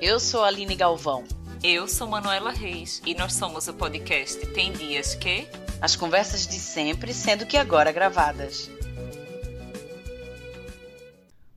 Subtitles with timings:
[0.00, 1.24] Eu sou a Aline Galvão.
[1.60, 5.48] Eu sou Manuela Reis e nós somos o podcast Tem Dias Que.
[5.80, 8.70] As conversas de sempre, sendo que agora gravadas.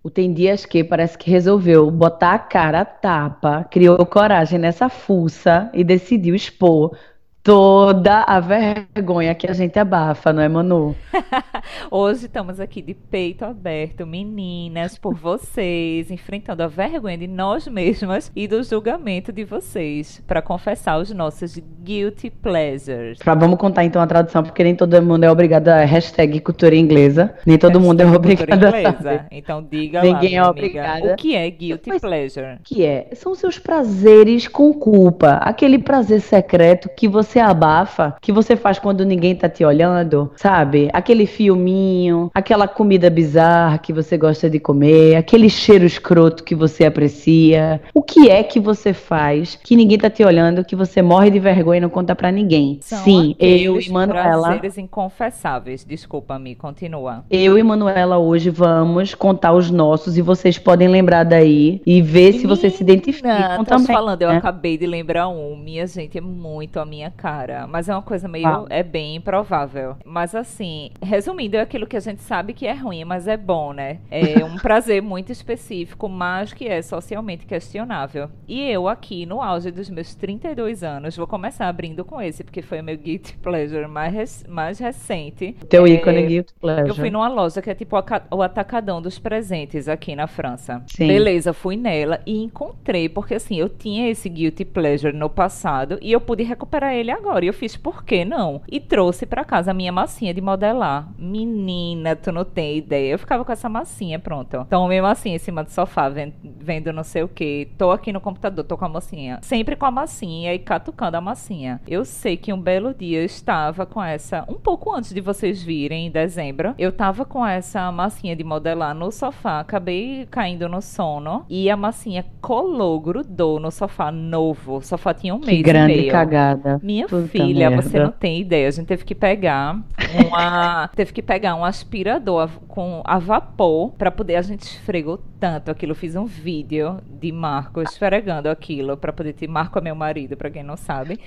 [0.02, 4.89] O Tem Dias Que parece que resolveu botar a cara a tapa, criou coragem nessa
[4.89, 6.98] fuça e decidiu expor
[7.44, 10.96] toda a vergonha que a gente abafa, não é, Manu?
[11.89, 18.32] Hoje estamos aqui de peito aberto, meninas, por vocês, enfrentando a vergonha de nós mesmas
[18.36, 23.18] e do julgamento de vocês, para confessar os nossos guilty pleasures.
[23.20, 26.76] Pra, vamos contar então a tradução, porque nem todo mundo é obrigado a hashtag cultura
[26.76, 31.14] inglesa, nem todo hashtag mundo é obrigado a Então diga Ninguém lá, é.
[31.14, 32.56] O que é guilty Mas, pleasure?
[32.56, 33.09] O que é?
[33.14, 38.78] São seus prazeres com culpa, aquele prazer secreto que você você abafa, que você faz
[38.78, 40.90] quando ninguém tá te olhando, sabe?
[40.92, 46.86] Aquele filminho, aquela comida bizarra que você gosta de comer, aquele cheiro escroto que você
[46.86, 47.81] aprecia.
[47.94, 51.40] O que é que você faz que ninguém tá te olhando, que você morre de
[51.40, 52.80] vergonha e não conta para ninguém?
[52.82, 54.50] São Sim, eu e Manuela.
[54.50, 55.86] Prazeres inconfessáveis.
[55.86, 57.23] Desculpa-me, continua.
[57.30, 62.34] Eu e Manuela hoje vamos contar os nossos e vocês podem lembrar daí e ver
[62.34, 63.88] Menina, se vocês se identificam também.
[63.88, 64.26] falando, né?
[64.26, 65.56] eu acabei de lembrar um.
[65.56, 67.67] Minha gente, é muito a minha cara.
[67.67, 68.47] Mas é uma coisa meio.
[68.47, 68.66] Ah.
[68.69, 69.95] É bem improvável.
[70.03, 73.73] Mas assim, resumindo, é aquilo que a gente sabe que é ruim, mas é bom,
[73.73, 74.00] né?
[74.09, 78.30] É um prazer muito específico, mas que é socialmente questionável.
[78.47, 82.64] E eu, aqui, no auge dos meus 32 anos, vou começar abrindo com esse, porque
[82.64, 85.55] foi o meu guilty pleasure mais, mais recente.
[85.69, 86.89] Teu é, ícone guilty pleasure.
[86.89, 87.95] Eu fui numa loja que é tipo
[88.31, 90.81] o atacadão dos presentes aqui na França.
[90.88, 91.08] Sim.
[91.08, 96.11] Beleza, fui nela e encontrei, porque assim, eu tinha esse guilty pleasure no passado e
[96.11, 97.45] eu pude recuperar ele agora.
[97.45, 98.62] E eu fiz, por que não?
[98.70, 101.08] E trouxe para casa a minha massinha de modelar.
[101.17, 103.12] Menina, tu não tem ideia.
[103.12, 104.64] Eu ficava com essa massinha, pronto.
[104.66, 107.70] Então, minha massinha em cima do sofá, vendo, vendo não sei o que.
[107.78, 109.39] Tô aqui no computador, tô com a massinha.
[109.42, 111.82] Sempre com a massinha e catucando a massinha.
[111.88, 115.61] Eu sei que um belo dia eu estava com essa, um pouco antes de vocês
[115.61, 120.82] virem, em dezembro, eu tava com essa massinha de modelar no sofá, acabei caindo no
[120.82, 124.78] sono e a massinha colou, grudou no sofá novo.
[124.78, 126.11] O sofá tinha um mês que grande e meio.
[126.11, 126.80] cagada.
[126.83, 127.82] Minha Puta filha, merda.
[127.82, 128.67] você não tem ideia.
[128.67, 129.79] A gente teve que pegar
[130.25, 134.35] uma, teve que pegar um aspirador com a vapor para poder.
[134.35, 135.91] A gente esfregou tanto aquilo.
[135.91, 139.47] Eu fiz um vídeo de Marco esfregando aquilo para poder ter.
[139.47, 141.19] Marco é meu marido, para quem não sabe.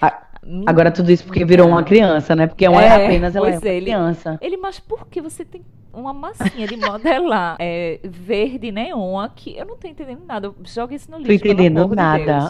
[0.66, 2.46] Agora tudo isso porque virou uma criança, né?
[2.46, 4.38] Porque é, é apenas ela é uma ele, criança.
[4.40, 5.62] Ele, mas por que você tem
[5.94, 10.52] uma massinha de modelar é, verde neon que eu não tô entendendo nada.
[10.64, 11.28] Joga isso no lixo.
[11.28, 12.48] Tô entendendo nada.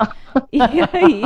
[0.52, 1.22] De e aí,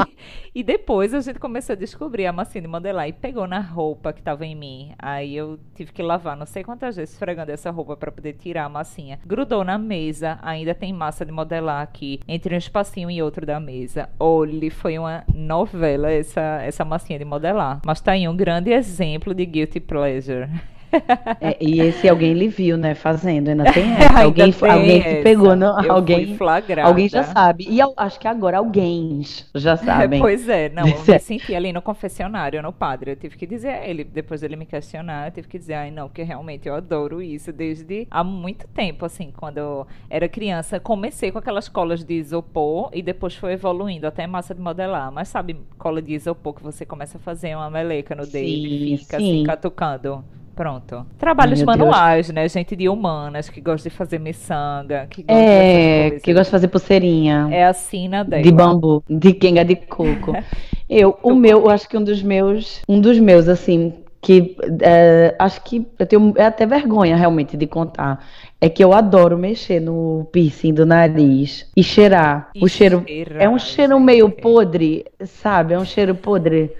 [0.55, 4.13] e depois a gente começou a descobrir a massinha de modelar e pegou na roupa
[4.13, 4.93] que tava em mim.
[4.99, 8.65] Aí eu tive que lavar não sei quantas vezes esfregando essa roupa para poder tirar
[8.65, 9.19] a massinha.
[9.27, 13.61] Grudou na mesa, ainda tem massa de modelar aqui, entre um espacinho e outro da
[13.61, 14.09] mesa.
[14.19, 17.81] Olhe, foi uma novela essa, essa massinha de modelar.
[17.85, 20.49] Mas tá aí um grande exemplo de guilty pleasure.
[21.41, 24.25] É, e esse alguém lhe viu, né, fazendo, ainda tem essa.
[24.25, 26.37] alguém, tem alguém que pegou, no, alguém,
[26.83, 27.67] alguém já sabe.
[27.69, 29.23] E eu, acho que agora alguém
[29.55, 30.19] já sabem.
[30.19, 33.47] É, pois é, não, eu me senti ali no confessionário, no padre, eu tive que
[33.47, 36.69] dizer a ele, depois dele me questionar, eu tive que dizer, ai não, porque realmente
[36.69, 41.69] eu adoro isso desde há muito tempo, assim, quando eu era criança, comecei com aquelas
[41.69, 46.15] colas de isopor e depois foi evoluindo até massa de modelar, mas sabe, cola de
[46.15, 49.35] isopor que você começa a fazer uma meleca no dedo sim, e fica assim, sim.
[49.37, 50.25] assim, catucando.
[50.59, 51.07] Pronto.
[51.17, 52.35] Trabalhos manuais, Deus.
[52.35, 52.49] né?
[52.49, 56.67] Gente de humanas que gosta de fazer miçanga, que gosta é, que gosta de fazer
[56.67, 57.47] pulseirinha.
[57.53, 58.43] É assim na dela.
[58.43, 60.33] De bambu, de quenga de coco.
[60.91, 63.95] eu, o meu, eu acho que um dos meus, um dos meus assim,
[64.29, 68.23] que é, acho que eu tenho é até vergonha realmente de contar.
[68.61, 72.51] É que eu adoro mexer no piercing do nariz e cheirar.
[72.55, 73.07] E o cheiro
[73.39, 75.73] é um cheiro meio podre, sabe?
[75.73, 76.71] É um cheiro podre.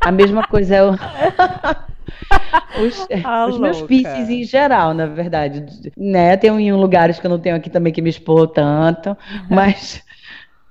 [0.00, 0.90] A mesma coisa é o
[2.84, 5.66] os, ah, os meus piercings em geral, na verdade.
[5.96, 6.36] Né?
[6.36, 9.16] Tenho em lugares que eu não tenho aqui também que me expor tanto,
[9.48, 10.02] mas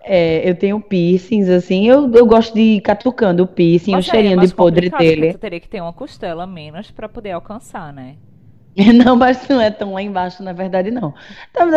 [0.07, 4.09] é, eu tenho piercings, assim, eu, eu gosto de ir catucando o piercing, mas o
[4.09, 5.31] é, cheirinho de podre dele.
[5.31, 8.15] Você teria que ter uma costela menos para poder alcançar, né?
[8.93, 11.11] Não, mas não é tão lá embaixo, na verdade, não.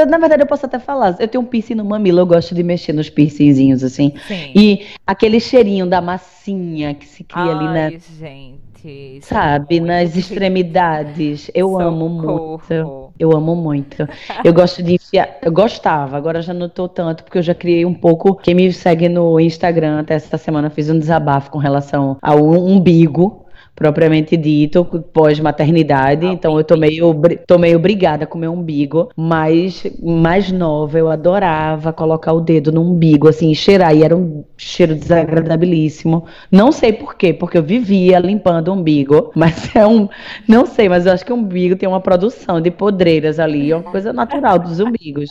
[0.06, 1.16] Na verdade, eu posso até falar.
[1.18, 4.12] Eu tenho um piercing no mamilo, eu gosto de mexer nos piercingzinhos, assim.
[4.28, 4.52] Sim.
[4.54, 7.98] E aquele cheirinho da massinha que se cria Ai, ali na.
[7.98, 9.20] gente.
[9.22, 11.50] Sabe, nas extremidades.
[11.54, 11.88] Eu Socorro.
[11.88, 13.09] amo muito.
[13.20, 14.08] Eu amo muito.
[14.42, 15.36] Eu gosto de enfiar.
[15.42, 18.34] Eu gostava, agora já não tô tanto, porque eu já criei um pouco.
[18.34, 23.44] Quem me segue no Instagram até essa semana fiz um desabafo com relação ao umbigo
[23.74, 26.26] propriamente dito, pós-maternidade.
[26.26, 27.14] Ah, então eu tô meio,
[27.46, 29.10] tô meio obrigada com meu umbigo.
[29.16, 33.96] Mas mais nova, eu adorava colocar o dedo no umbigo, assim, e cheirar.
[33.96, 36.26] E era um cheiro desagradabilíssimo.
[36.50, 39.30] Não sei por quê, porque eu vivia limpando o umbigo.
[39.40, 40.08] Mas é um.
[40.46, 43.70] Não sei, mas eu acho que o umbigo tem uma produção de podreiras ali.
[43.72, 45.30] É uma coisa natural dos umbigos.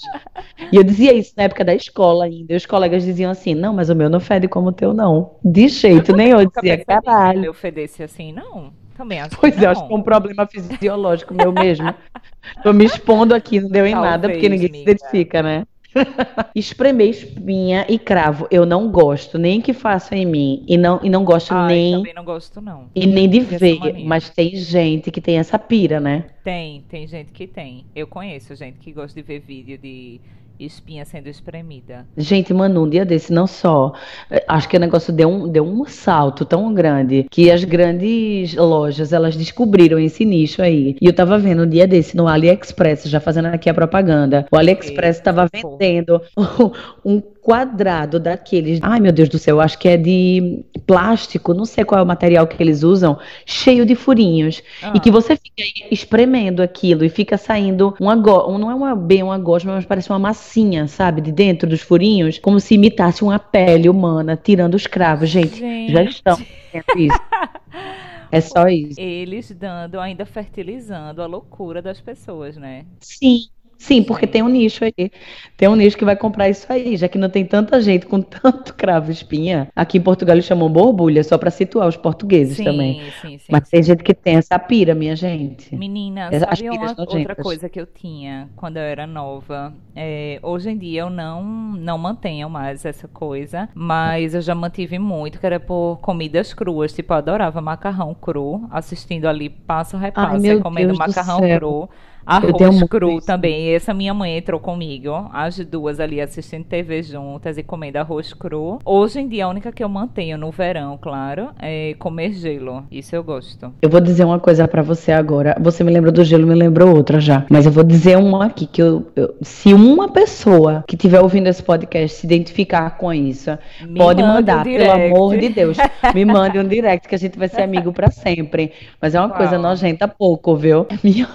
[0.71, 2.53] E eu dizia isso na época da escola ainda.
[2.53, 5.35] E os colegas diziam assim: não, mas o meu não fede como o teu, não.
[5.43, 6.39] De jeito nenhum.
[6.41, 7.45] Eu dizia, caralho.
[7.45, 8.73] eu fedesse assim, não.
[8.95, 11.93] Também acho Pois que é, eu acho que é um problema fisiológico meu mesmo.
[12.63, 14.91] Tô me expondo aqui, não deu em nada, porque Talvez, ninguém se amiga.
[14.91, 15.65] identifica, né?
[16.55, 20.63] Espremer espinha e cravo, eu não gosto, nem que façam em mim.
[20.67, 22.89] E não, e não gosto Ai, nem, também não gosto, não.
[22.93, 23.79] e nem de ver.
[24.05, 26.25] Mas tem gente que tem essa pira, né?
[26.43, 27.85] Tem, tem gente que tem.
[27.95, 30.21] Eu conheço gente que gosta de ver vídeo de
[30.59, 32.05] espinha sendo espremida.
[32.17, 33.93] Gente, mano, um dia desse, não só.
[34.29, 38.55] eh, Acho que o negócio deu um, deu um salto tão grande que as grandes
[38.55, 40.95] lojas, elas descobriram esse nicho aí.
[41.01, 44.45] E eu tava vendo um dia desse no AliExpress, já fazendo aqui a propaganda.
[44.51, 46.21] O AliExpress tava Eita, vendendo
[47.05, 48.79] um quadrado daqueles.
[48.81, 52.07] Ai, meu Deus do céu, acho que é de plástico, não sei qual é o
[52.07, 54.61] material que eles usam, cheio de furinhos.
[54.81, 58.57] Ah, E que você fica aí espremendo aquilo e fica saindo uma go...
[58.57, 62.39] não é uma bem uma gosma, mas parece uma massinha, sabe, de dentro dos furinhos,
[62.39, 65.29] como se imitasse uma pele humana tirando os cravos.
[65.29, 66.11] Gente, já Gente.
[66.11, 67.19] estão fazendo isso.
[68.31, 68.99] É só isso.
[68.99, 72.85] Eles dando, ainda fertilizando a loucura das pessoas, né?
[72.99, 73.47] Sim.
[73.79, 75.09] Sim, porque tem um nicho aí.
[75.55, 78.19] Tem um nicho que vai comprar isso aí, já que não tem tanta gente com
[78.21, 79.69] tanto cravo espinha.
[79.73, 82.99] Aqui em Portugal eles chamam borbulha, só para situar os portugueses Sim, também.
[83.21, 83.45] sim, sim.
[83.49, 85.73] Mas tem gente que tem essa pira, minha gente.
[85.75, 89.73] Menina, As sabe uma outra coisa que eu tinha quando eu era nova?
[89.95, 94.99] É, hoje em dia eu não, não mantenho mais essa coisa, mas eu já mantive
[94.99, 96.91] muito, que era por comidas cruas.
[96.91, 101.89] Tipo, eu adorava macarrão cru, assistindo ali passo a repasso, e comendo macarrão cru.
[102.29, 103.27] Arroz cru isso.
[103.27, 103.67] também.
[103.67, 108.33] E essa minha mãe entrou comigo, as duas ali assistindo TV juntas e comendo arroz
[108.33, 108.79] cru.
[108.85, 112.83] Hoje em dia, a única que eu mantenho no verão, claro, é comer gelo.
[112.91, 113.73] Isso eu gosto.
[113.81, 115.55] Eu vou dizer uma coisa pra você agora.
[115.59, 117.45] Você me lembrou do gelo, me lembrou outra já.
[117.49, 121.47] Mas eu vou dizer uma aqui que eu, eu- se uma pessoa que estiver ouvindo
[121.47, 125.77] esse podcast se identificar com isso, Me pode manda um mandar, pelo amor de Deus.
[126.13, 128.71] Me mande um direct que a gente vai ser amigo pra sempre.
[129.01, 129.61] Mas é uma coisa Qual?
[129.61, 130.85] nojenta pouco, viu?
[131.03, 131.27] Minha-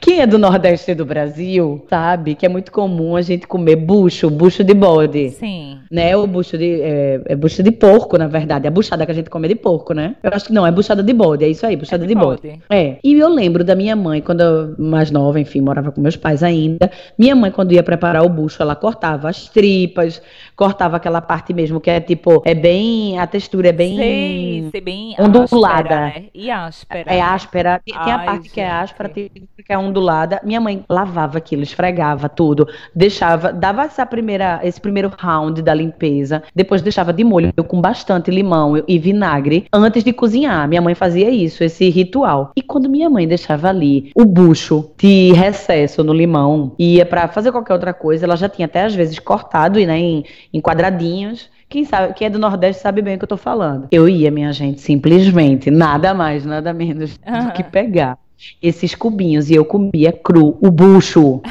[0.00, 4.30] Quem é do Nordeste do Brasil sabe que é muito comum a gente comer bucho,
[4.30, 5.30] bucho de bode.
[5.30, 5.78] Sim.
[5.90, 6.80] Né, o bucho de.
[6.80, 8.66] É, é bucho de porco, na verdade.
[8.66, 10.16] A buchada que a gente come é de porco, né?
[10.22, 12.18] Eu acho que não, é buchada de bode, é isso aí, buchada É de de
[12.18, 12.40] bode.
[12.48, 12.60] bode.
[12.70, 12.96] É.
[13.04, 16.42] E eu lembro da minha mãe, quando eu, mais nova, enfim, morava com meus pais
[16.42, 16.90] ainda.
[17.18, 20.22] Minha mãe, quando ia preparar o bucho, ela cortava as tripas,
[20.56, 23.18] cortava aquela parte mesmo que é tipo, é bem.
[23.18, 23.96] A textura é bem.
[23.96, 25.78] Sei, ser bem ondulada.
[25.78, 26.24] áspera, né?
[26.34, 27.12] E áspera.
[27.12, 28.72] É áspera, tem, tem a Ai, parte que é gente.
[28.72, 30.01] áspera, tem que é ondulada.
[30.42, 36.42] Minha mãe lavava aquilo, esfregava tudo, deixava, dava essa primeira, esse primeiro round da limpeza,
[36.54, 40.68] depois deixava de molho com bastante limão e vinagre antes de cozinhar.
[40.68, 42.52] Minha mãe fazia isso, esse ritual.
[42.56, 47.52] E quando minha mãe deixava ali o bucho de recesso no limão, ia pra fazer
[47.52, 51.50] qualquer outra coisa, ela já tinha até às vezes cortado né, em, em quadradinhos.
[51.68, 53.88] Quem sabe, quem é do Nordeste sabe bem o que eu tô falando.
[53.90, 58.18] Eu ia, minha gente, simplesmente, nada mais, nada menos do que pegar
[58.62, 61.40] esses cubinhos e eu comia cru, o bucho.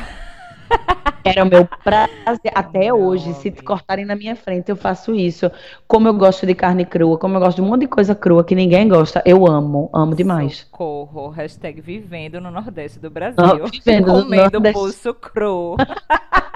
[1.24, 2.52] Era o meu prazer.
[2.56, 3.64] Até Não, hoje, se amiga.
[3.64, 5.52] cortarem na minha frente, eu faço isso.
[5.88, 8.44] Como eu gosto de carne crua, como eu gosto de um monte de coisa crua
[8.44, 10.60] que ninguém gosta, eu amo, amo demais.
[10.72, 11.30] Socorro.
[11.30, 13.38] Hashtag vivendo no Nordeste do Brasil.
[13.38, 14.74] Ah, vivendo no Comendo Nordeste.
[14.80, 15.76] pulso cru.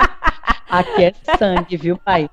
[0.75, 2.29] Aqui é sangue, viu, pai?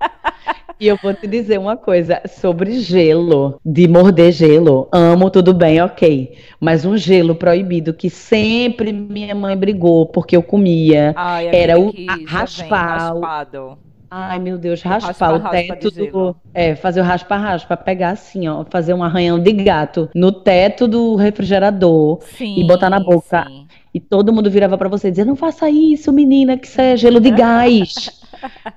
[0.80, 4.88] E eu vou te dizer uma coisa sobre gelo, de morder gelo.
[4.90, 6.36] Amo, tudo bem, ok.
[6.58, 11.12] Mas um gelo proibido que sempre minha mãe brigou porque eu comia.
[11.16, 13.78] Ai, Era o vem raspar o-.
[14.10, 16.36] Ai, meu Deus, O raspar o raspa-raspa teto do.
[16.52, 21.14] É, fazer o raspa-raspa, pegar assim, ó, fazer um arranhão de gato no teto do
[21.14, 23.46] refrigerador Sim, e botar na boca.
[23.48, 23.66] sim.
[23.94, 26.96] E todo mundo virava pra você e dizia: Não faça isso, menina, que isso é
[26.96, 27.94] gelo de gás.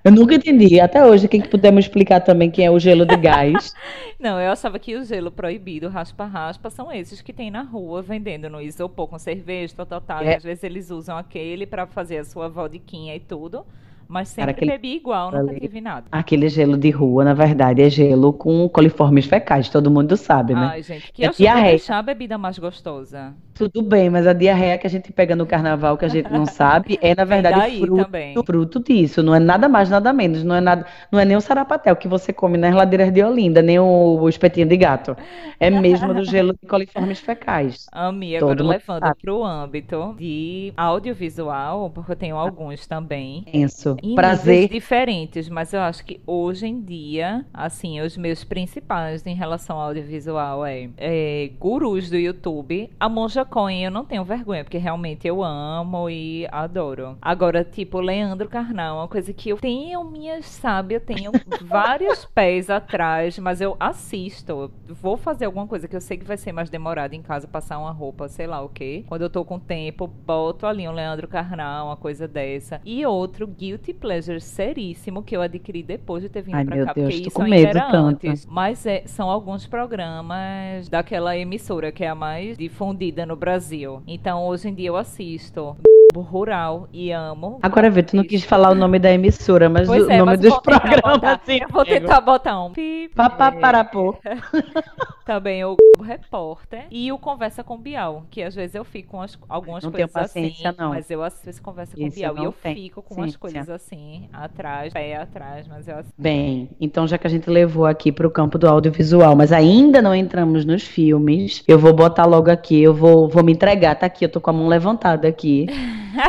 [0.04, 0.80] Eu nunca entendi.
[0.80, 3.74] Até hoje, quem que puder me explicar também quem é o gelo de gás?
[4.20, 8.50] Não, eu achava que o gelo proibido, raspa-raspa, são esses que tem na rua vendendo
[8.50, 10.22] no isopor com cerveja, tal, tal, tal.
[10.24, 10.36] É.
[10.38, 13.66] às vezes eles usam aquele pra fazer a sua vodiquinha e tudo.
[14.08, 15.60] Mas Cara, sempre aquele bebi igual, nunca ali.
[15.60, 16.06] tive nada.
[16.12, 20.70] Aquele gelo de rua, na verdade, é gelo com coliformes fecais, todo mundo sabe, né?
[20.74, 21.70] Ai, gente, que É eu diarreia.
[21.72, 23.34] deixar a bebida mais gostosa.
[23.56, 26.46] Tudo bem, mas a diarreia que a gente pega no carnaval, que a gente não
[26.46, 28.44] sabe, é na verdade daí fruto, também.
[28.46, 29.24] fruto disso.
[29.24, 30.44] Não é nada mais, nada menos.
[30.44, 33.62] Não é nada, não é nem o sarapatel que você come nas ladeiras de Olinda,
[33.62, 35.16] nem o, o espetinho de gato.
[35.58, 37.88] É mesmo do gelo de coliformes fecais.
[37.94, 43.46] Ami, Todo agora mundo levando para o âmbito de audiovisual, porque eu tenho alguns também.
[43.54, 44.70] Em níveis Prazer.
[44.70, 49.88] diferentes, mas eu acho que hoje em dia, assim, os meus principais em relação ao
[49.88, 52.90] audiovisual é, é gurus do YouTube.
[53.00, 57.18] A Monja Cohen eu não tenho vergonha, porque realmente eu amo e adoro.
[57.22, 61.32] Agora, tipo, Leandro Carnal, uma coisa que eu tenho minhas, sabe, eu tenho
[61.64, 64.72] vários pés atrás, mas eu assisto.
[64.88, 67.78] Vou fazer alguma coisa que eu sei que vai ser mais demorada em casa, passar
[67.80, 69.04] uma roupa, sei lá o quê.
[69.08, 72.82] Quando eu tô com tempo, boto ali um Leandro Carnal, uma coisa dessa.
[72.86, 76.86] E outro Guilty Pleasure seríssimo que eu adquiri depois de ter vindo Ai, pra meu
[76.86, 78.28] cá, Deus, porque isso ainda era tanto.
[78.28, 78.46] antes.
[78.46, 84.02] Mas é- são alguns programas daquela emissora que é a mais difundida no Brasil.
[84.08, 85.76] Então, hoje em dia eu assisto
[86.16, 87.60] Rural e amo.
[87.62, 90.32] Agora vê, tu não quis falar o nome da emissora, mas Pois o é, nome
[90.32, 91.60] mas dos programas, botar- sim.
[91.62, 93.12] Eu vou tentar botar um pi.
[95.28, 95.34] É.
[95.34, 99.38] Também o Repórter e o Conversa com Bial, que às vezes eu fico com as-
[99.50, 100.90] algumas Não coisas assim, não.
[100.90, 103.40] mas eu assisto Conversa com Isso Bial eu e eu tenho fico com as paciência.
[103.40, 106.14] coisas assim, atrás, pé atrás, mas eu assisto.
[106.22, 110.02] Bem, então já que a gente levou aqui para o campo do audiovisual, mas ainda
[110.02, 114.06] não entramos nos filmes, eu vou botar logo aqui, eu vou, vou me entregar, tá
[114.06, 115.66] aqui, eu tô com a mão levantada aqui.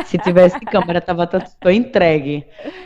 [0.05, 2.45] Se tivesse câmera, tava tô entregue.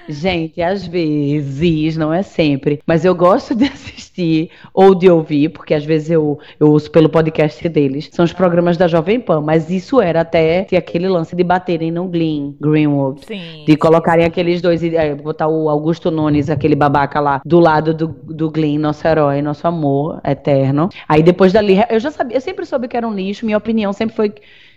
[0.09, 5.73] Gente, às vezes, não é sempre, mas eu gosto de assistir ou de ouvir, porque
[5.73, 9.69] às vezes eu, eu ouço pelo podcast deles, são os programas da Jovem Pan, mas
[9.69, 13.25] isso era até aquele lance de baterem no Glenn, Greenwood.
[13.25, 13.65] Sim.
[13.65, 18.07] De colocarem aqueles dois, é, botar o Augusto Nunes, aquele babaca lá, do lado do,
[18.07, 20.89] do Glenn, nosso herói, nosso amor eterno.
[21.07, 23.93] Aí depois dali, eu já sabia, eu sempre soube que era um lixo, minha opinião
[23.93, 24.33] sempre foi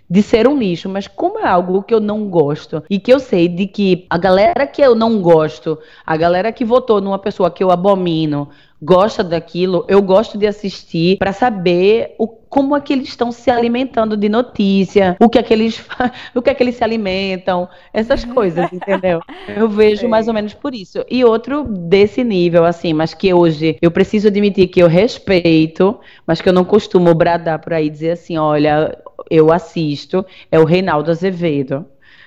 [0.08, 3.18] de ser um lixo, mas como é algo que eu não gosto e que eu
[3.18, 7.50] sei de que a galera que eu não gosto, a galera que votou numa pessoa
[7.50, 8.48] que eu abomino,
[8.84, 13.50] gosta daquilo, eu gosto de assistir para saber o, como é que eles estão se
[13.50, 15.82] alimentando de notícia, o que é que eles
[16.34, 19.20] o que é que eles se alimentam, essas coisas, entendeu?
[19.48, 21.04] Eu vejo mais ou menos por isso.
[21.10, 26.40] E outro desse nível, assim, mas que hoje eu preciso admitir que eu respeito, mas
[26.40, 28.96] que eu não costumo bradar por aí dizer assim, olha,
[29.30, 31.86] eu assisto, é o Reinaldo Azevedo.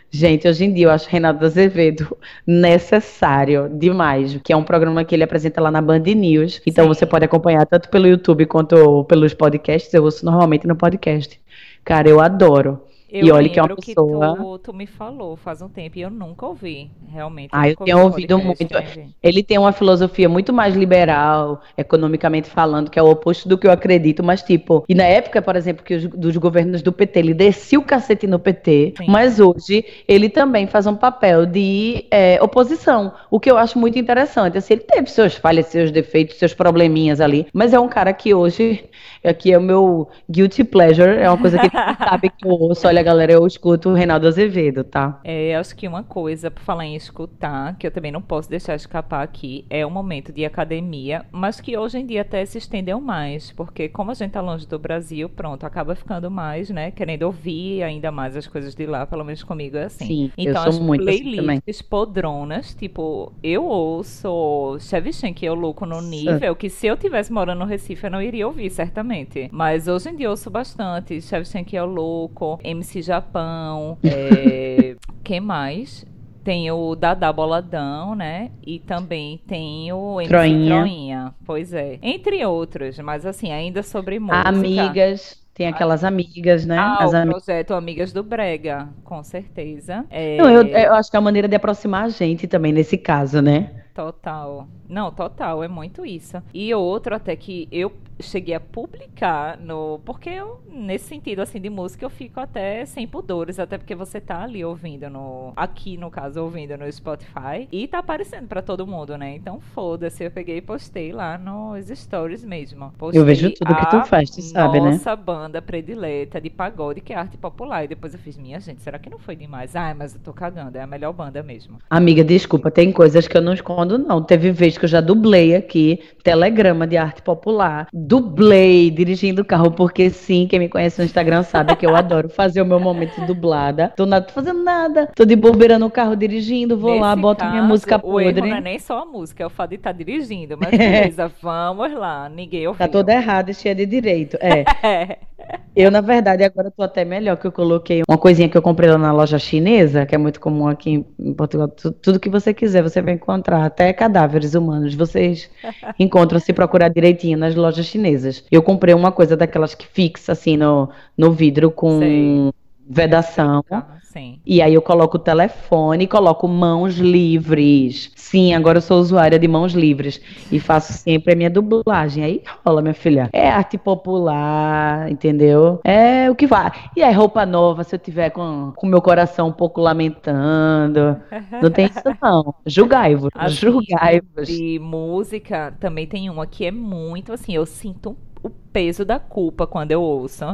[0.09, 5.13] Gente, hoje em dia eu acho Reinaldo Azevedo necessário demais, que é um programa que
[5.13, 6.61] ele apresenta lá na Band News.
[6.65, 6.87] Então Sim.
[6.87, 9.93] você pode acompanhar tanto pelo YouTube quanto pelos podcasts.
[9.93, 11.39] Eu ouço normalmente no podcast.
[11.83, 12.81] Cara, eu adoro.
[13.19, 15.69] Eu e olha que é uma lembro que pessoa- tu, tu me falou faz um
[15.69, 17.49] tempo e eu nunca ouvi, realmente.
[17.51, 18.73] Ah, eu tenho ouvi ouvido muito.
[18.73, 23.57] né, Ele tem uma filosofia muito mais liberal, economicamente falando, que é o oposto do
[23.57, 26.91] que eu acredito, mas tipo, e na época, por exemplo, que os, dos governos do
[26.91, 29.05] PT, ele descia o cacete no PT, Sim.
[29.07, 33.97] mas hoje ele também faz um papel de é, oposição, o que eu acho muito
[33.97, 34.57] interessante.
[34.57, 38.33] Assim, ele teve suas falhas, seus defeitos, seus probleminhas ali, mas é um cara que
[38.33, 38.85] hoje,
[39.23, 42.87] aqui é o meu guilty pleasure, é uma coisa que ele sabe que eu ouço,
[42.87, 45.21] olha galera, eu escuto o Reinaldo Azevedo, tá?
[45.23, 48.75] É, acho que uma coisa, por falar em escutar, que eu também não posso deixar
[48.75, 52.99] escapar aqui, é o momento de academia, mas que hoje em dia até se estendeu
[52.99, 57.23] mais, porque como a gente tá longe do Brasil, pronto, acaba ficando mais, né, querendo
[57.23, 60.05] ouvir ainda mais as coisas de lá, pelo menos comigo é assim.
[60.05, 61.61] Sim, eu então sou as muito assim também.
[61.61, 67.59] playlists podronas, tipo, eu ouço Shevchenko eu louco no nível que se eu tivesse morando
[67.59, 69.47] no Recife eu não iria ouvir, certamente.
[69.49, 76.05] Mas hoje em dia eu ouço bastante Shevchenko eu louco, MC Japão, é, quem mais?
[76.43, 78.51] Tem o Dada Boladão, né?
[78.65, 80.75] E também tem o MC Troinha.
[80.77, 81.33] Troinha.
[81.45, 81.99] Pois é.
[82.01, 84.47] Entre outros, mas assim, ainda sobre música.
[84.47, 86.77] Amigas, tem aquelas amigas, né?
[86.77, 90.05] Ah, As o ami- projeto Amigas do Brega, com certeza.
[90.09, 92.97] É, Não, eu, eu acho que é a maneira de aproximar a gente também nesse
[92.97, 93.76] caso, né?
[93.97, 94.67] Total.
[94.87, 96.37] Não, total, é muito isso.
[96.53, 99.99] E outro até que eu cheguei a publicar no.
[100.05, 104.21] Porque eu, nesse sentido, assim, de música, eu fico até sem pudores, até porque você
[104.21, 105.51] tá ali ouvindo no.
[105.55, 107.67] Aqui, no caso, ouvindo no Spotify.
[107.71, 109.35] E tá aparecendo pra todo mundo, né?
[109.35, 112.93] Então foda-se, eu peguei e postei lá nos stories mesmo.
[112.97, 114.91] Postei Eu vejo tudo que tu faz, tu sabe, né?
[114.91, 117.83] Nossa banda predileta de pagode, que é arte popular.
[117.83, 119.75] E depois eu fiz, minha gente, será que não foi demais?
[119.75, 121.79] Ai, mas eu tô cagando, é a melhor banda mesmo.
[121.89, 124.23] Amiga, desculpa, tem coisas que eu não escondo, não.
[124.23, 127.87] Teve vez que eu já dublei aqui, telegrama de arte popular.
[127.93, 132.27] Dublei dirigindo o carro, porque sim, quem me conhece no Instagram sabe que eu adoro
[132.27, 133.93] fazer o meu momento dublada.
[133.95, 137.45] Tô, na, tô fazendo nada, tô de bobeira no carro dirigindo, vou lá, Nesse boto
[137.45, 138.49] minha caso, música O erro podre.
[138.49, 140.57] não é nem só a música, é o fato de estar dirigindo.
[140.57, 142.27] Mas beleza, vamos lá.
[142.29, 142.79] Ninguém ouviu.
[142.79, 144.37] Tá toda errada e cheia de direito.
[144.41, 145.17] É.
[145.75, 148.89] Eu, na verdade, agora tô até melhor, que eu coloquei uma coisinha que eu comprei
[148.89, 151.67] lá na loja chinesa, que é muito comum aqui em Portugal.
[151.67, 153.63] Tudo que você quiser, você vai encontrar.
[153.63, 155.49] Até cadáveres humanos, vocês
[155.99, 158.43] encontram se procurar direitinho nas lojas chinesas.
[158.51, 162.51] Eu comprei uma coisa daquelas que fixa, assim, no, no vidro com Sei.
[162.89, 163.63] Vedação.
[164.01, 164.39] Sim.
[164.45, 168.11] E aí eu coloco o telefone e coloco mãos livres.
[168.15, 170.19] Sim, agora eu sou usuária de mãos livres.
[170.51, 172.23] E faço sempre a minha dublagem.
[172.23, 173.29] Aí rola, minha filha.
[173.31, 175.79] É arte popular, entendeu?
[175.83, 176.71] É o que vai.
[176.95, 181.17] E aí, roupa nova, se eu tiver com o meu coração um pouco lamentando.
[181.61, 182.55] Não tem isso, não.
[182.65, 183.29] Julgai-vos.
[183.49, 184.49] Julgai-vos.
[184.49, 189.67] E música também tem uma que é muito assim, eu sinto o peso da culpa
[189.67, 190.45] quando eu ouço.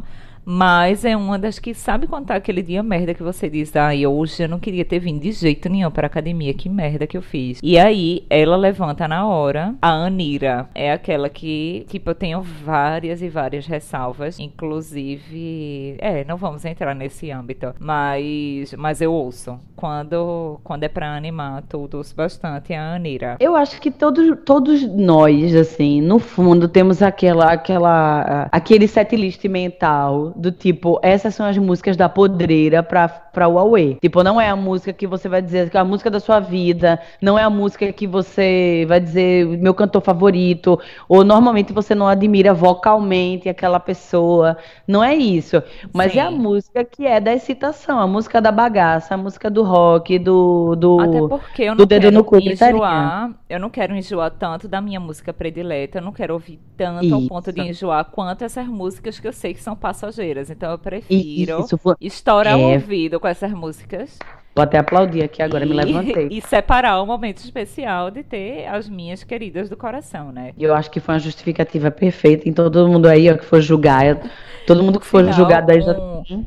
[0.46, 4.44] Mas é uma das que sabe contar aquele dia merda que você diz, ah, hoje
[4.44, 7.60] eu não queria ter vindo de jeito nenhum para academia, que merda que eu fiz.
[7.64, 9.76] E aí ela levanta na hora.
[9.82, 16.38] A Anira é aquela que, tipo, eu tenho várias e várias ressalvas, inclusive, é, não
[16.38, 19.60] vamos entrar nesse âmbito, mas mas eu ouço.
[19.76, 23.38] Quando quando é para animar, ouço bastante a Anira.
[23.40, 30.33] Eu acho que todos todos nós assim, no fundo temos aquela aquela aquele setlist mental
[30.36, 33.98] do tipo, essas são as músicas da podreira pra, pra Huawei.
[34.02, 36.40] Tipo, não é a música que você vai dizer que é a música da sua
[36.40, 41.94] vida, não é a música que você vai dizer meu cantor favorito, ou normalmente você
[41.94, 44.58] não admira vocalmente aquela pessoa.
[44.88, 45.62] Não é isso.
[45.94, 46.20] Mas Sim.
[46.20, 50.18] é a música que é da excitação, a música da bagaça, a música do rock,
[50.20, 50.76] do.
[50.76, 52.08] do Até porque eu não quero
[52.40, 57.06] enjoar, eu não quero enjoar tanto da minha música predileta, eu não quero ouvir tanto
[57.06, 57.16] isso.
[57.16, 60.78] ao ponto de enjoar quanto essas músicas que eu sei que são passageiras então eu
[60.78, 61.98] prefiro Isso, for...
[62.00, 62.56] estourar é...
[62.56, 64.18] o ouvido com essas músicas.
[64.56, 66.28] Vou até aplaudir aqui agora, e, me levantei.
[66.34, 70.54] E separar um momento especial de ter as minhas queridas do coração, né?
[70.60, 72.48] Eu acho que foi uma justificativa perfeita.
[72.48, 74.20] Então, todo mundo aí ó, que for julgar,
[74.68, 75.96] todo mundo que for Final, julgar daí já.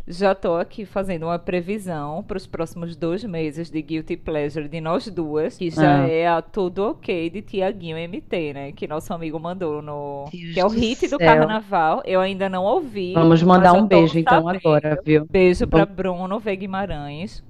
[0.06, 4.80] Já tô aqui fazendo uma previsão para os próximos dois meses de Guilty Pleasure de
[4.80, 6.08] nós duas, que já ah.
[6.08, 8.72] é a Tudo Ok de Tiaguinho MT, né?
[8.72, 10.26] Que nosso amigo mandou no.
[10.30, 12.02] Deus que é o hit do, do carnaval.
[12.04, 13.14] Eu ainda não ouvi.
[13.14, 15.26] Vamos mandar um beijo então agora, viu?
[15.28, 16.56] Beijo para Bruno V.
[16.56, 17.42] Guimarães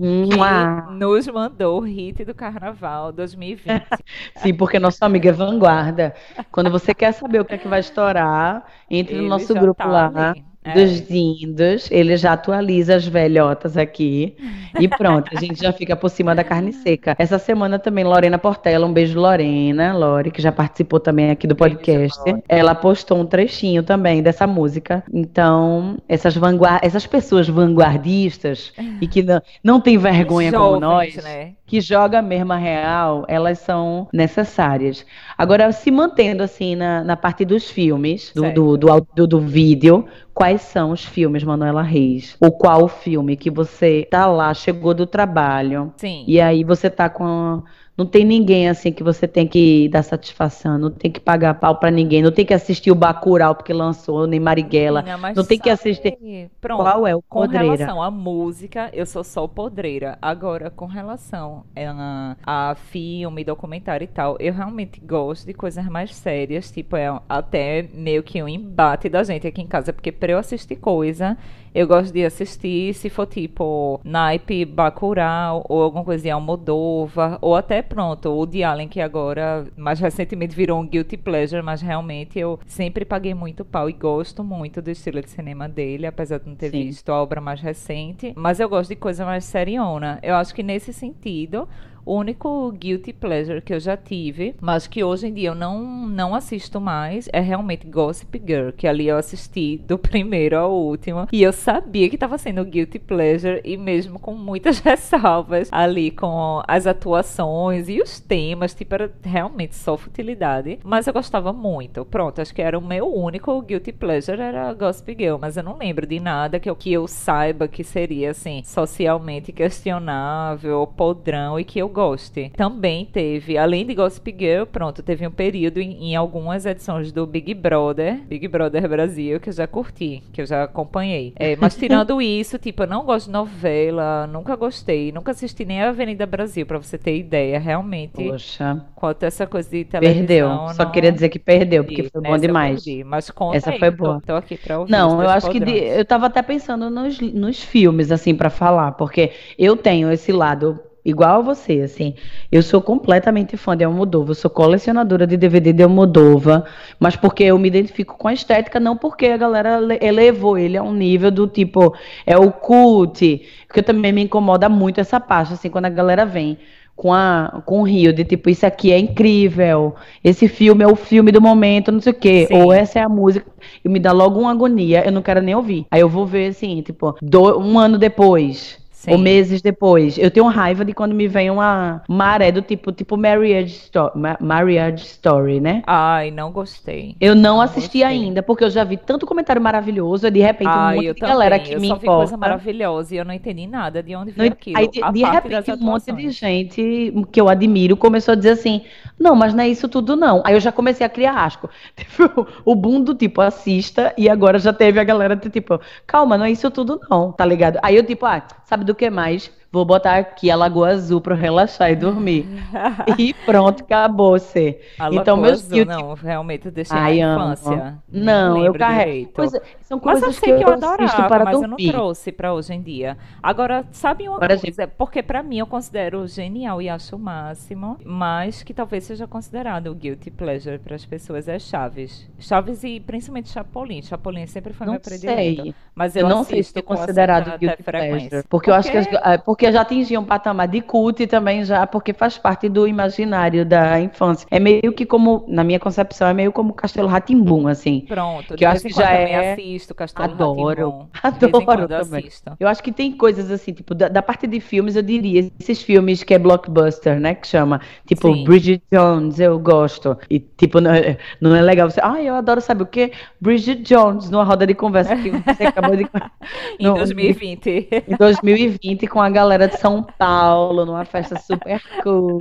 [0.00, 3.82] que nos mandou o hit do Carnaval 2020.
[4.36, 6.14] Sim, porque nossa amiga é vanguarda.
[6.50, 9.78] Quando você quer saber o que é que vai estourar, entre Ele no nosso grupo
[9.78, 10.30] tá lá.
[10.30, 10.47] Ali.
[10.68, 10.74] É.
[10.74, 14.36] dos dindos, ele já atualiza as velhotas aqui.
[14.78, 17.16] E pronto, a gente já fica por cima da carne seca.
[17.18, 21.56] Essa semana também, Lorena Portela, um beijo, Lorena, Lore, que já participou também aqui do
[21.56, 22.20] podcast.
[22.48, 25.02] Ela postou um trechinho também dessa música.
[25.12, 26.80] Então, essas, vanguard...
[26.82, 31.16] essas pessoas vanguardistas e que não, não tem vergonha Jovens, como nós.
[31.16, 31.52] Né?
[31.68, 35.04] Que joga mesmo a real, elas são necessárias.
[35.36, 40.06] Agora, se mantendo assim na, na parte dos filmes, do, do, do, do, do vídeo,
[40.32, 42.36] quais são os filmes, Manuela Reis?
[42.40, 46.24] Ou qual filme que você tá lá, chegou do trabalho, Sim.
[46.26, 47.62] e aí você tá com
[47.98, 51.74] não tem ninguém assim que você tem que dar satisfação, não tem que pagar pau
[51.74, 55.58] para ninguém, não tem que assistir o Bacurau porque lançou, nem Marighella, não, não tem
[55.58, 56.48] que assistir.
[56.60, 57.66] Pronto, Qual é o podreira?
[57.66, 60.16] Com relação à música, eu sou só podreira.
[60.22, 66.14] Agora, com relação a, a filme, documentário e tal, eu realmente gosto de coisas mais
[66.14, 70.30] sérias, tipo, é até meio que um embate da gente aqui em casa, porque para
[70.30, 71.36] eu assistir coisa,
[71.74, 77.54] eu gosto de assistir, se for tipo naipe Bacurau, ou alguma coisa de Almodóvar, ou
[77.54, 82.38] até pronto, o de Allen, que agora, mais recentemente virou um guilty pleasure, mas realmente
[82.38, 86.48] eu sempre paguei muito pau e gosto muito do estilo de cinema dele, apesar de
[86.48, 86.84] não ter Sim.
[86.84, 88.32] visto a obra mais recente.
[88.36, 90.18] Mas eu gosto de coisa mais seriona.
[90.22, 91.68] Eu acho que nesse sentido,
[92.08, 96.08] o único guilty pleasure que eu já tive, mas que hoje em dia eu não,
[96.08, 101.28] não assisto mais, é realmente Gossip Girl, que ali eu assisti do primeiro ao último.
[101.30, 106.62] E eu sabia que estava sendo guilty pleasure, e mesmo com muitas ressalvas ali com
[106.66, 110.78] as atuações e os temas, tipo, era realmente só futilidade.
[110.82, 112.06] Mas eu gostava muito.
[112.06, 115.76] Pronto, acho que era o meu único guilty pleasure, era Gossip Girl, mas eu não
[115.76, 121.64] lembro de nada que eu, que eu saiba que seria, assim, socialmente questionável, podrão e
[121.64, 122.52] que eu goste.
[122.56, 127.26] Também teve, além de Gossip Girl, pronto, teve um período em, em, algumas edições do
[127.26, 131.32] Big Brother, Big Brother Brasil, que eu já curti, que eu já acompanhei.
[131.34, 135.82] É, mas tirando isso, tipo, eu não gosto de novela, nunca gostei, nunca assisti nem
[135.82, 138.12] a Avenida Brasil, pra você ter ideia, realmente.
[138.12, 138.80] Poxa.
[138.94, 140.18] Quanto essa coisa de televisão.
[140.18, 140.48] Perdeu.
[140.74, 140.92] Só não...
[140.92, 142.84] queria dizer que perdeu, porque foi bom demais.
[142.84, 144.20] Perdi, mas conta Essa aí, foi boa.
[144.20, 144.92] Tô, tô aqui pra ouvir.
[144.92, 148.92] Não, eu acho que de, eu tava até pensando nos, nos filmes, assim, para falar,
[148.92, 150.78] porque eu tenho esse lado
[151.10, 152.14] igual a você, assim.
[152.50, 156.64] Eu sou completamente fã de Almodóvar, eu sou colecionadora de DVD de Almodóvar,
[157.00, 160.82] mas porque eu me identifico com a estética, não porque a galera elevou ele a
[160.82, 161.94] um nível do tipo,
[162.26, 166.58] é o cult, porque também me incomoda muito essa parte, assim, quando a galera vem
[166.98, 170.96] com, a, com o Rio, de tipo, isso aqui é incrível, esse filme é o
[170.96, 172.60] filme do momento, não sei o quê, Sim.
[172.60, 173.46] ou essa é a música,
[173.84, 175.86] e me dá logo uma agonia, eu não quero nem ouvir.
[175.92, 179.12] Aí eu vou ver, assim, tipo, do, um ano depois, Sim.
[179.12, 180.18] Ou meses depois.
[180.18, 185.04] Eu tenho raiva de quando me vem uma maré do tipo, tipo Marriage Story, Marriage
[185.04, 185.84] Story, né?
[185.86, 187.14] Ai, não gostei.
[187.20, 188.02] Eu não, não assisti gostei.
[188.02, 191.20] ainda, porque eu já vi tanto comentário maravilhoso, e de repente Ai, um monte de
[191.20, 191.32] também.
[191.32, 192.16] galera que eu me só importa.
[192.16, 194.76] coisa maravilhosa e eu não entendi nada de onde veio não, aquilo.
[194.76, 198.82] Aí, de, de repente, um monte de gente que eu admiro começou a dizer assim,
[199.16, 200.42] não, mas não é isso tudo não.
[200.44, 201.70] Aí eu já comecei a criar asco.
[201.94, 206.44] Tipo, o boom do tipo, assista, e agora já teve a galera tipo, calma, não
[206.44, 207.78] é isso tudo não, tá ligado?
[207.80, 209.50] Aí eu tipo, ah, sabe do que mais?
[209.70, 212.46] Vou botar aqui a Lagoa Azul para relaxar e dormir.
[213.18, 214.80] e pronto, acabou você.
[215.12, 217.98] então meus Azul, não, realmente deixei Ai, na infância.
[218.10, 219.30] Não, eu carrego.
[219.32, 221.86] Coisa, são coisas mas eu sei que, eu, eu adorava, para mas dormir.
[221.86, 223.18] eu não trouxe para hoje em dia.
[223.42, 224.82] Agora, sabe uma Agora, coisa?
[224.82, 224.92] Gente...
[224.96, 229.88] Porque para mim eu considero genial e acho o máximo, mas que talvez seja considerado
[229.88, 232.26] o guilty pleasure para as pessoas é Chaves.
[232.38, 234.00] Chaves e principalmente Chapolin.
[234.00, 235.62] Chapolin sempre foi não meu predileto.
[235.62, 235.74] Sei.
[235.94, 238.28] Mas eu, eu não sei se é considerado guilty pleasure.
[238.28, 241.86] Porque, porque eu acho que as, porque já atingi um patamar de cult também já,
[241.86, 244.46] porque faz parte do imaginário da infância.
[244.50, 248.04] É meio que como, na minha concepção, é meio como Castelo Ratimbum, assim.
[248.06, 249.52] Pronto, que eu acho que já é...
[249.52, 252.20] assisto Castelo Adoro, adoro também.
[252.20, 252.52] Assisto.
[252.60, 255.82] Eu acho que tem coisas assim, tipo, da, da, parte de filmes, eu diria, esses
[255.82, 258.44] filmes que é blockbuster, né, que chama, tipo, Sim.
[258.44, 260.16] Bridget Jones, eu gosto.
[260.30, 263.12] E, tipo, não é, não é legal você, ah, eu adoro, sabe o quê?
[263.40, 266.06] Bridget Jones, numa roda de conversa que você acabou de...
[266.78, 267.88] em no, 2020.
[268.06, 272.38] Em 2020, com a galera galera de São Paulo, numa festa super cool.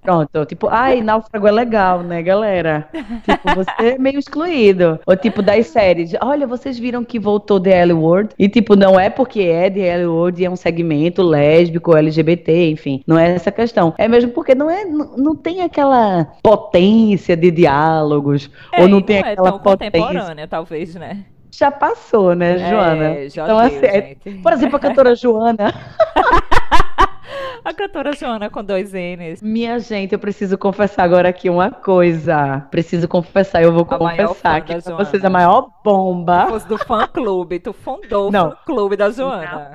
[0.00, 2.88] Pronto, tipo, ai, náufrago é legal, né, galera?
[3.22, 4.98] Tipo, você é meio excluído.
[5.06, 8.30] Ou tipo, das séries, olha, vocês viram que voltou The L Word?
[8.38, 12.70] E tipo, não é porque é The L Word e é um segmento lésbico, LGBT,
[12.70, 13.02] enfim.
[13.06, 13.94] Não é essa questão.
[13.98, 18.50] É mesmo porque não é, não, não tem aquela potência de diálogos.
[18.72, 19.92] É, ou não tem não é aquela é tão potência.
[19.92, 21.24] contemporânea, talvez, né?
[21.52, 23.04] Já passou, né, é, Joana?
[23.04, 25.72] É, já então, deu, assim, Por exemplo, a cantora Joana.
[27.64, 29.40] A cantora Joana com dois N's.
[29.40, 32.66] Minha gente, eu preciso confessar agora aqui uma coisa.
[32.72, 36.46] Preciso confessar, eu vou a confessar que pra vocês a maior bomba.
[36.66, 38.48] Do fã clube, tu fundou Não.
[38.48, 39.74] o fã clube da Joana.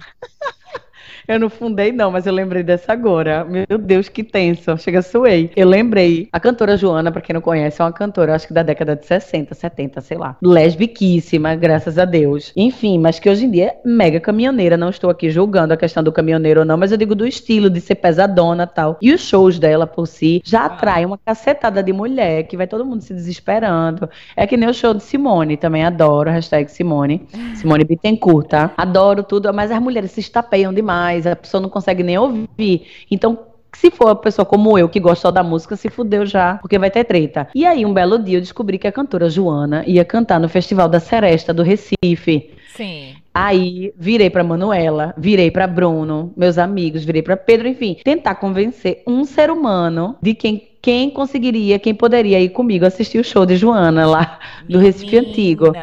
[1.28, 3.46] Eu não fundei, não, mas eu lembrei dessa agora.
[3.46, 4.78] Meu Deus, que tenso.
[4.78, 5.52] Chega, suei.
[5.58, 6.30] Eu lembrei.
[6.32, 9.06] A cantora Joana, pra quem não conhece, é uma cantora, acho que da década de
[9.06, 10.38] 60, 70, sei lá.
[10.42, 12.54] Lesbiquíssima, graças a Deus.
[12.56, 14.78] Enfim, mas que hoje em dia é mega caminhoneira.
[14.78, 17.70] Não estou aqui julgando a questão do caminhoneiro ou não, mas eu digo do estilo
[17.70, 18.98] de ser pesadona e tal.
[19.02, 22.86] E os shows dela por si já atraem uma cacetada de mulher, que vai todo
[22.86, 24.10] mundo se desesperando.
[24.34, 26.32] É que nem o show de Simone, também adoro.
[26.32, 27.28] Hashtag Simone.
[27.56, 28.72] Simone Bittencourt, tá?
[28.78, 32.88] Adoro tudo, mas as mulheres se estapeiam demais mais, a pessoa não consegue nem ouvir.
[33.10, 33.40] Então,
[33.74, 36.80] se for uma pessoa como eu, que gosta só da música, se fudeu já, porque
[36.80, 37.48] vai ter treta.
[37.54, 40.88] E aí, um belo dia, eu descobri que a cantora Joana ia cantar no Festival
[40.88, 42.52] da Seresta do Recife.
[42.76, 43.16] Sim.
[43.34, 49.04] Aí virei para Manuela, virei para Bruno, meus amigos, virei para Pedro, enfim, tentar convencer
[49.06, 53.58] um ser humano de quem quem conseguiria, quem poderia ir comigo assistir o show de
[53.58, 55.74] Joana lá do Recife Antigo.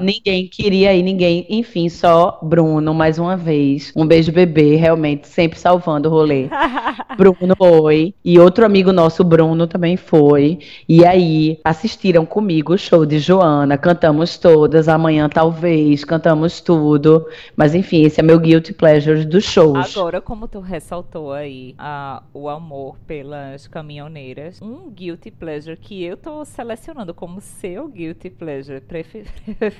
[0.00, 1.46] Ninguém queria ir, ninguém.
[1.48, 3.92] Enfim, só Bruno, mais uma vez.
[3.96, 6.48] Um beijo, bebê, realmente, sempre salvando o rolê.
[7.16, 8.14] Bruno foi.
[8.24, 10.58] E outro amigo nosso, Bruno, também foi.
[10.88, 13.78] E aí, assistiram comigo o show de Joana.
[13.78, 14.88] Cantamos todas.
[14.88, 17.26] Amanhã, talvez, cantamos tudo.
[17.56, 19.96] Mas, enfim, esse é meu guilty pleasure dos shows.
[19.96, 26.16] Agora, como tu ressaltou aí a, o amor pelas caminhoneiras, um guilty pleasure que eu
[26.16, 29.30] tô selecionando como seu guilty pleasure preferido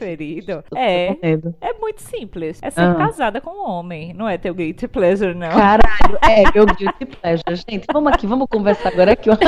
[0.05, 1.17] preferido é,
[1.61, 2.61] é muito simples.
[2.63, 2.95] É ser ah.
[2.95, 4.13] casada com um homem.
[4.13, 5.49] Não é teu guilty pleasure, não.
[5.49, 7.57] Caralho, é meu guilty pleasure.
[7.69, 9.31] Gente, vamos aqui, vamos conversar agora aqui.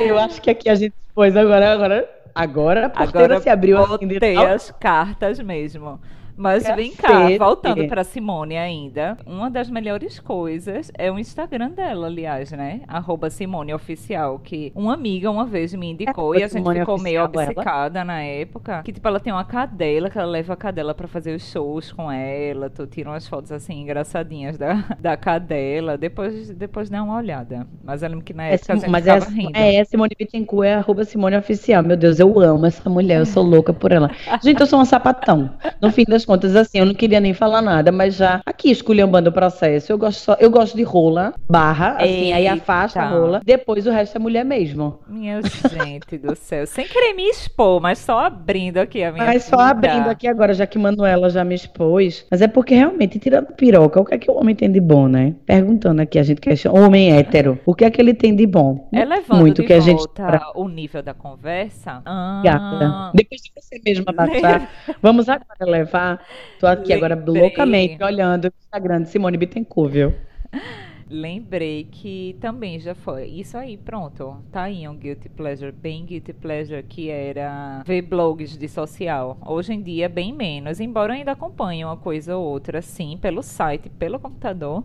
[0.00, 4.06] Eu acho que aqui a gente pôs agora, agora, agora a agora se abriu assim.
[4.06, 6.00] Botei as cartas mesmo.
[6.36, 6.76] Mas Cacete.
[6.76, 12.52] vem cá, voltando para Simone ainda, uma das melhores coisas é o Instagram dela, aliás,
[12.52, 12.82] né?
[12.86, 16.80] Arroba Simone Oficial, que uma amiga uma vez me indicou é, e a gente Simone
[16.80, 18.04] ficou meio obcecada ela?
[18.04, 18.82] na época.
[18.82, 21.90] Que, tipo, ela tem uma cadela, que ela leva a cadela para fazer os shows
[21.90, 22.68] com ela.
[22.68, 25.96] Tu tira umas fotos, assim, engraçadinhas da, da cadela.
[25.96, 27.66] Depois, depois dá uma olhada.
[27.82, 29.56] Mas eu lembro que na é época é, a gente mas é, rindo.
[29.56, 31.82] É, Simone Bittencourt, é arroba Simone Oficial.
[31.82, 34.10] Meu Deus, eu amo essa mulher, eu sou louca por ela.
[34.42, 35.50] Gente, eu sou uma sapatão.
[35.80, 39.30] No fim das contas, assim, eu não queria nem falar nada, mas já aqui esculhambando
[39.30, 43.16] o processo, eu gosto, só, eu gosto de rola, barra, assim, aí afasta a Eita.
[43.18, 44.98] rola, depois o resto é mulher mesmo.
[45.08, 46.66] Minha gente do céu.
[46.66, 49.70] Sem querer me expor, mas só abrindo aqui a minha Mas só vida.
[49.70, 52.26] abrindo aqui agora, já que Manuela já me expôs.
[52.30, 55.06] Mas é porque realmente, tirando piroca, o que é que o homem tem de bom,
[55.08, 55.34] né?
[55.46, 56.78] Perguntando aqui, a gente questiona.
[56.78, 58.88] Homem hétero, o que é que ele tem de bom?
[58.92, 60.04] É levando Muito de que a gente.
[60.54, 62.02] o nível da conversa.
[62.04, 63.10] Ah, Gata.
[63.14, 66.15] Depois de você mesma baixar, vamos agora levar.
[66.58, 67.42] Tô aqui agora Lembrei.
[67.42, 70.14] loucamente olhando o Instagram de Simone Bittencourt, viu?
[71.08, 73.26] Lembrei que também já foi.
[73.28, 74.44] Isso aí, pronto.
[74.50, 79.38] Tá aí um guilty pleasure, bem guilty pleasure, que era ver blogs de social.
[79.46, 83.42] Hoje em dia, bem menos, embora eu ainda acompanhe uma coisa ou outra, sim, pelo
[83.42, 84.84] site, pelo computador.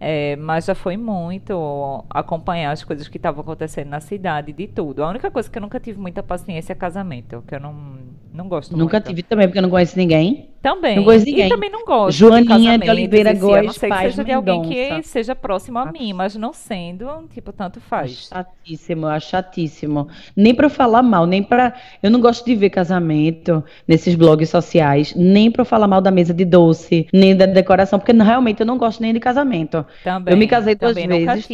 [0.00, 5.04] É, mas já foi muito acompanhar as coisas que estavam acontecendo na cidade, de tudo.
[5.04, 7.98] A única coisa que eu nunca tive muita paciência é casamento, que eu não,
[8.32, 9.00] não gosto Nunca muito.
[9.00, 10.49] tive também, porque eu não conheço ninguém.
[10.62, 10.96] Também.
[10.96, 11.46] Não conheço ninguém.
[11.46, 13.98] E também não gosto Joaninha de de Oliveira em si, a não Góes ser que
[13.98, 18.28] seja de alguém que seja próximo a mim, mas não sendo, tipo, tanto faz.
[18.28, 20.08] Chatíssimo, eu acho chatíssimo.
[20.36, 21.74] Nem pra eu falar mal, nem pra.
[22.02, 26.10] Eu não gosto de ver casamento nesses blogs sociais, nem pra eu falar mal da
[26.10, 29.84] mesa de doce, nem da decoração, porque realmente eu não gosto nem de casamento.
[30.04, 30.34] Também.
[30.34, 31.48] Eu me casei duas vezes,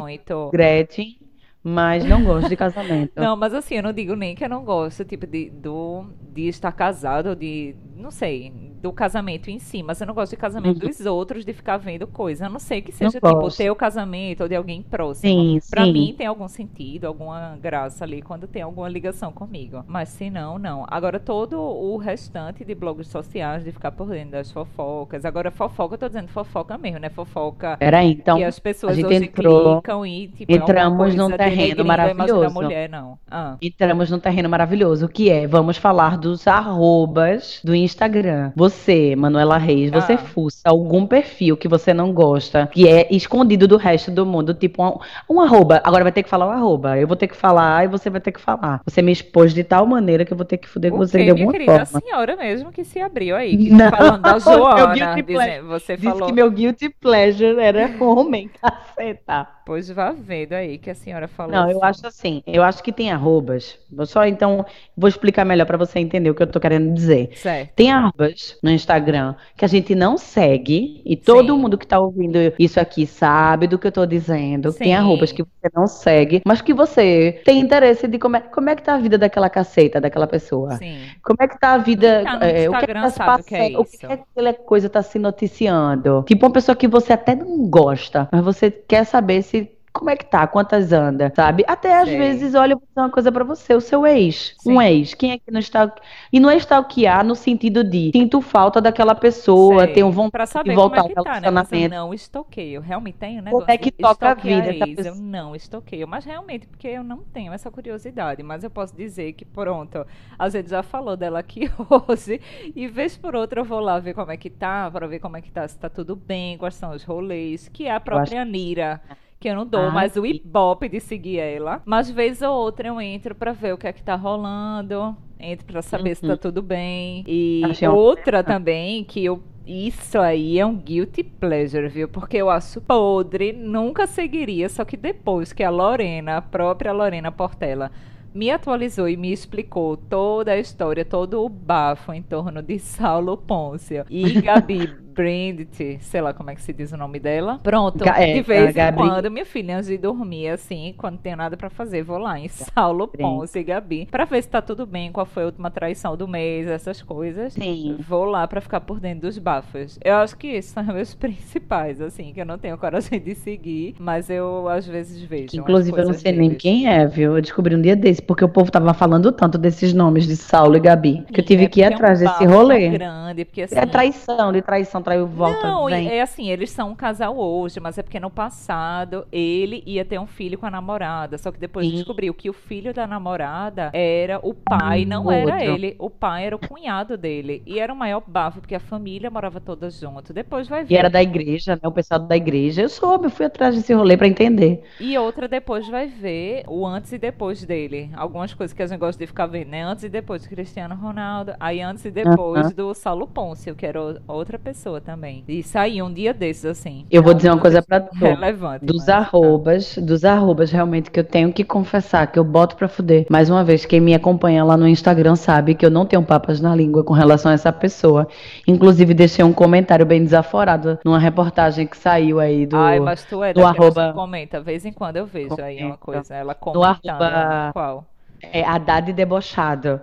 [0.00, 0.50] muito.
[0.52, 1.16] Gretchen,
[1.62, 3.12] mas não gosto de casamento.
[3.16, 6.48] Não, mas assim, eu não digo nem que eu não gosto, tipo, de, do, de
[6.48, 10.82] estar casado, de, não sei, do casamento em si, mas eu não gosto de casamento
[10.82, 10.88] Uhum.
[10.88, 12.46] dos outros, de ficar vendo coisa.
[12.46, 13.58] A não ser que Não seja, tipo, gosto.
[13.58, 15.30] teu casamento ou de alguém próximo.
[15.30, 15.92] Sim, Pra sim.
[15.92, 19.84] mim tem algum sentido, alguma graça ali quando tem alguma ligação comigo.
[19.86, 20.86] Mas se não, não.
[20.88, 25.26] Agora todo o restante de blogs sociais, de ficar por dentro das fofocas.
[25.26, 27.10] Agora fofoca, eu tô dizendo fofoca mesmo, né?
[27.10, 28.38] Fofoca Peraí, então.
[28.38, 32.54] que as pessoas gente hoje entrou- clicam e, tipo, é entramos coisa num terreno maravilhoso.
[32.54, 33.18] mulher, não.
[33.30, 33.56] Ah.
[33.60, 38.52] Entramos num terreno maravilhoso, que é, vamos falar dos arrobas do Instagram.
[38.56, 40.18] Você, Manuela Reis, você Ah.
[40.18, 44.82] fuça algum perfil que você não gosta, que é escondido do resto do mundo, tipo
[44.84, 44.98] um,
[45.36, 45.80] um arroba.
[45.84, 46.98] Agora vai ter que falar o arroba.
[46.98, 48.80] Eu vou ter que falar e você vai ter que falar.
[48.84, 51.24] Você me expôs de tal maneira que eu vou ter que fuder com você de
[51.24, 51.84] minha alguma querida?
[51.86, 51.98] forma.
[51.98, 55.60] A senhora mesmo que se abriu aí, que Não, falando da meu Joana, dizendo, pleasure.
[55.66, 59.46] você Disse falou, que meu guilty pleasure era homem, caceta.
[59.70, 61.86] Pois vá vendo aí que a senhora falou Não, eu assim.
[61.86, 63.78] acho assim, eu acho que tem arrobas.
[63.88, 67.30] Vou só então, vou explicar melhor pra você entender o que eu tô querendo dizer.
[67.36, 67.72] Certo.
[67.76, 71.60] Tem arrobas no Instagram que a gente não segue e todo Sim.
[71.60, 74.72] mundo que tá ouvindo isso aqui sabe do que eu tô dizendo.
[74.72, 74.94] Tem Sim.
[74.94, 78.74] arrobas que você não segue, mas que você tem interesse de como é, como é
[78.74, 80.78] que tá a vida daquela caceta, daquela pessoa.
[80.78, 80.98] Sim.
[81.22, 83.40] Como é que tá a vida, tá é, o que é que tá se sabe
[83.40, 86.24] o que é passando, o que é que aquela coisa tá se noticiando.
[86.26, 89.59] Tipo uma pessoa que você até não gosta, mas você quer saber se
[89.92, 91.64] como é que tá, quantas anda, sabe?
[91.66, 92.16] Até às Sei.
[92.16, 94.82] vezes, olha, vou dizer uma coisa pra você, o seu ex, um Sim.
[94.82, 95.92] ex, quem é que não está
[96.32, 99.94] e não é stalkear no sentido de sinto falta daquela pessoa, Sei.
[99.94, 101.50] tenho vontade Pra saber de voltar como é que tá, né?
[101.50, 101.88] Mas eu relacionamento.
[101.88, 102.80] não estoqueio.
[102.80, 103.50] Realmente tenho, né?
[103.50, 105.08] Como é que toca a vida da ex, pessoa?
[105.08, 106.06] Eu não estoqueio.
[106.06, 108.42] Mas realmente, porque eu não tenho essa curiosidade.
[108.42, 110.06] Mas eu posso dizer que, pronto,
[110.38, 111.68] a gente já falou dela aqui
[112.08, 112.40] hoje.
[112.76, 115.36] E vez por outra eu vou lá ver como é que tá, para ver como
[115.36, 117.68] é que tá, se tá tudo bem, quais são os rolês.
[117.68, 119.02] Que é a própria Anira.
[119.40, 121.80] Que eu não dou Ah, mais o ibope de seguir ela.
[121.86, 125.16] Mas vez ou outra eu entro pra ver o que é que tá rolando.
[125.38, 126.36] Entro pra saber se tá Uhum.
[126.36, 127.24] tudo bem.
[127.26, 132.08] E Achei outra também que eu isso aí é um guilty pleasure, viu?
[132.08, 137.30] Porque eu acho podre, nunca seguiria, só que depois que a Lorena, a própria Lorena
[137.30, 137.90] Portela,
[138.34, 143.36] me atualizou e me explicou toda a história, todo o bafo em torno de Saulo
[143.36, 147.58] Pôncio e Gabi Brandt, sei lá como é que se diz o nome dela.
[147.62, 151.56] Pronto, é, de vez em quando, minha filha, antes de dormir, assim, quando tem nada
[151.56, 155.10] pra fazer, vou lá em Saulo Pôncio e Gabi, pra ver se tá tudo bem,
[155.12, 157.52] qual foi a última traição do mês, essas coisas.
[157.52, 157.96] Sim.
[157.98, 159.98] Vou lá pra ficar por dentro dos bafos.
[160.04, 163.94] Eu acho que esses são meus principais, assim, que eu não tenho coragem de seguir,
[163.98, 165.48] mas eu às vezes vejo.
[165.48, 166.56] Que, inclusive, eu não sei nem deles.
[166.56, 167.36] quem é, viu?
[167.36, 170.76] Eu descobri um dia desse, porque o povo tava falando tanto desses nomes de Saulo
[170.76, 172.88] e Gabi, que eu tive É que ir porque é um atrás desse rolê.
[172.90, 173.76] grande, porque assim.
[173.76, 176.06] É traição, de traição, traiu, volta, Não, vem.
[176.08, 180.18] é assim, eles são um casal hoje, mas é porque no passado ele ia ter
[180.18, 181.92] um filho com a namorada, só que depois Sim.
[181.92, 186.56] descobriu que o filho da namorada era o pai, não era ele, o pai era
[186.56, 190.68] o cunhado dele, e era o maior bafo, porque a família morava toda junto, depois
[190.68, 190.90] vai ver.
[190.90, 191.88] E era da igreja, né?
[191.88, 192.82] O pessoal da igreja.
[192.82, 194.82] Eu soube, eu fui atrás desse rolê pra entender.
[194.98, 198.10] E outra depois vai ver o antes e depois dele.
[198.14, 199.82] Algumas coisas que a gente gosta de ficar vendo, né?
[199.82, 202.74] Antes e depois do Cristiano Ronaldo, aí antes e depois Aham.
[202.74, 205.44] do Saulo Pôncio, que era outra pessoa pessoa também.
[205.46, 207.06] E saiu um dia desses, assim.
[207.10, 208.14] Eu vou dizer uma coisa pra tu.
[208.16, 208.84] Relevante.
[208.84, 209.16] Dos mas- tá.
[209.18, 213.26] arrobas, dos arrobas realmente que eu tenho que confessar, que eu boto pra fuder.
[213.30, 216.60] Mais uma vez, quem me acompanha lá no Instagram sabe que eu não tenho papas
[216.60, 218.26] na língua com relação a essa pessoa.
[218.66, 222.76] Inclusive, deixei um comentário bem desaforado numa reportagem que saiu aí do.
[222.76, 225.96] Ai, mas tu é do arroba- comenta, de vez em quando eu vejo aí uma
[225.96, 225.98] Comenta.
[225.98, 227.20] coisa, ela comentando.
[227.22, 228.04] arroba- Qual?
[228.42, 230.00] É, Haddad debochado.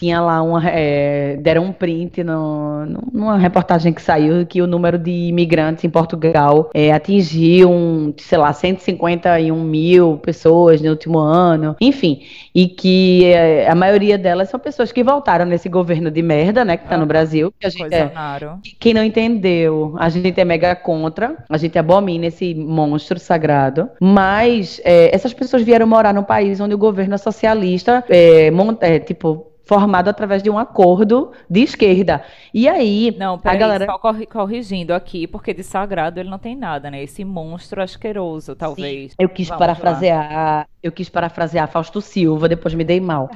[0.00, 0.62] Tinha lá uma.
[0.66, 5.90] é, deram um print no, numa reportagem que saiu que o número de imigrantes em
[5.90, 11.76] Portugal é, atingiu, um, sei lá, 151 mil pessoas no último ano.
[11.78, 12.22] Enfim,
[12.54, 16.78] e que é, a maioria delas são pessoas que voltaram nesse governo de merda, né,
[16.78, 17.52] que tá Ah, no Brasil.
[17.60, 18.10] Que a gente é,
[18.78, 24.80] quem não entendeu, a gente é mega contra, a gente abomina esse monstro sagrado, mas
[24.84, 28.98] é, essas pessoas vieram morar num país onde o governo é socialista, é, mon- é,
[28.98, 32.24] tipo, formado através de um acordo de esquerda.
[32.52, 33.86] E aí, Não, a peraí, galera...
[33.86, 37.00] só corri- corrigindo aqui, porque de sagrado ele não tem nada, né?
[37.04, 39.14] Esse monstro asqueroso, talvez.
[39.16, 39.66] Eu quis Vamos lá.
[39.68, 43.30] parafrasear, eu quis parafrasear Fausto Silva, depois me dei mal.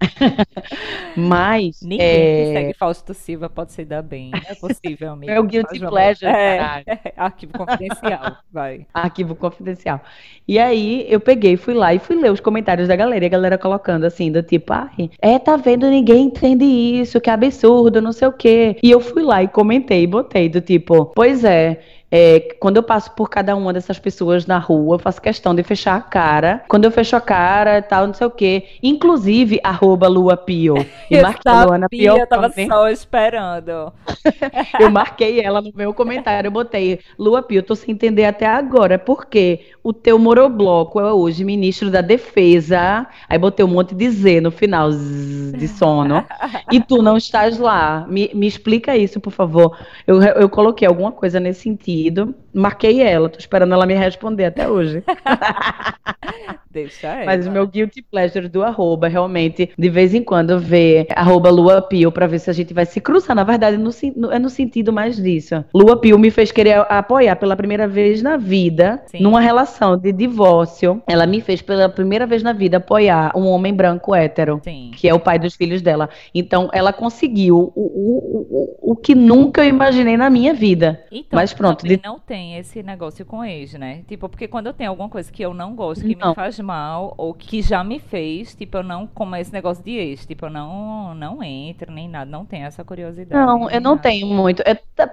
[1.16, 4.30] Mas Ninguém é, que segue Fausto Silva pode se dar bem.
[4.46, 5.32] É possível, amigo.
[5.34, 6.84] É o guilty Faz pleasure, É, caralho.
[7.16, 8.86] arquivo confidencial, vai.
[8.94, 10.00] Arquivo confidencial.
[10.46, 13.24] E aí eu peguei, fui lá e fui ler os comentários da galera.
[13.24, 17.30] E a galera colocando assim, do tipo, ai, é, tá vendo, ninguém entende isso, que
[17.30, 18.76] absurdo, não sei o quê.
[18.82, 21.80] E eu fui lá e comentei, e botei do tipo, pois é.
[22.16, 25.64] É, quando eu passo por cada uma dessas pessoas na rua, eu faço questão de
[25.64, 26.62] fechar a cara.
[26.68, 28.66] Quando eu fecho a cara, tal, não sei o quê.
[28.80, 30.74] Inclusive, arroba Lua Pio.
[31.10, 32.16] E marquei a Luana Pio.
[32.16, 32.68] eu tava também.
[32.68, 33.92] só esperando.
[34.80, 38.98] Eu marquei ela no meu comentário, eu botei, Lua Pio, tô sem entender até agora,
[38.98, 44.40] porque o teu morobloco é hoje ministro da defesa, aí botei um monte de Z
[44.40, 46.24] no final, zzz, de sono,
[46.72, 48.06] e tu não estás lá.
[48.08, 49.76] Me, me explica isso, por favor.
[50.06, 52.03] Eu, eu coloquei alguma coisa nesse sentido,
[52.52, 55.02] marquei ela, tô esperando ela me responder até hoje.
[56.74, 57.24] Deixa ela.
[57.26, 61.80] Mas o meu guilty pleasure do arroba, realmente, de vez em quando, ver arroba Lua
[61.80, 63.34] Pio pra ver se a gente vai se cruzar.
[63.36, 65.64] Na verdade, no, no- é no sentido mais disso.
[65.72, 69.20] Lua Pio me fez querer apoiar pela primeira vez na vida, Sim.
[69.22, 71.00] numa relação de divórcio.
[71.06, 74.60] Ela me fez pela primeira vez na vida apoiar um homem branco hétero.
[74.64, 74.90] Sim.
[74.96, 76.08] Que é o pai dos filhos dela.
[76.34, 81.04] Então, ela conseguiu o, o, o, o que nunca eu imaginei na minha vida.
[81.10, 84.00] Então, Mas pronto, de- não tem esse negócio com ex, né?
[84.08, 86.30] Tipo, porque quando eu tenho alguma coisa que eu não gosto, que Não.
[86.30, 89.92] me faz mal, ou que já me fez, tipo, eu não, como esse negócio de
[89.92, 93.44] ex, tipo, eu não, não entro nem nada, não tenho essa curiosidade.
[93.44, 94.02] Não, eu não nada.
[94.02, 94.62] tenho muito.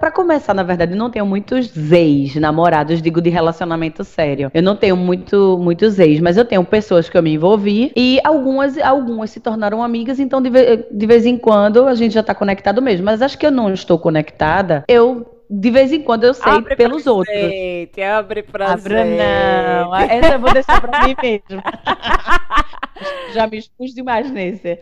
[0.00, 4.50] Pra começar, na verdade, eu não tenho muitos ex, namorados, digo, de relacionamento sério.
[4.54, 8.18] Eu não tenho muito, muitos ex, mas eu tenho pessoas que eu me envolvi e
[8.24, 12.34] algumas, algumas se tornaram amigas, então de, de vez em quando a gente já tá
[12.34, 13.04] conectado mesmo.
[13.04, 14.84] Mas acho que eu não estou conectada.
[14.88, 17.36] Eu, de vez em quando, eu sei Abre pelos pra outros.
[17.36, 19.18] Gente, abre pra Abra gente.
[19.18, 19.94] não.
[19.94, 21.62] Essa eu vou deixar pra mim mesmo.
[23.34, 24.78] Já me expus demais nesse.